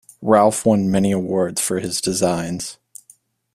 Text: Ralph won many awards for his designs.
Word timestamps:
Ralph 0.23 0.65
won 0.65 0.89
many 0.89 1.11
awards 1.11 1.61
for 1.61 1.77
his 1.79 2.01
designs. 2.01 2.79